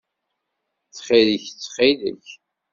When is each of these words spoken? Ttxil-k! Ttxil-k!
Ttxil-k! 0.87 1.43
Ttxil-k! 1.49 2.25